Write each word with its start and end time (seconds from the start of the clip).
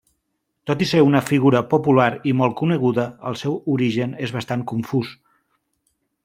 Tot 0.69 0.79
i 0.85 0.85
ser 0.91 1.01
una 1.07 1.19
figura 1.25 1.61
popular 1.73 2.07
i 2.31 2.33
molt 2.39 2.57
coneguda, 2.63 3.05
el 3.33 3.37
seu 3.43 3.61
origen 3.75 4.17
és 4.29 4.35
bastant 4.39 4.65
confús. 4.73 5.13